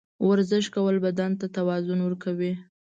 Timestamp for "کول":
0.75-0.95